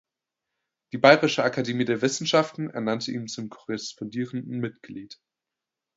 Die 0.93 0.97
Bayerische 0.97 1.43
Akademie 1.43 1.85
der 1.85 2.01
Wissenschaften 2.01 2.71
ernannte 2.71 3.11
ihn 3.11 3.27
zum 3.27 3.49
korrespondierenden 3.51 4.59
Mitglied. 4.59 5.21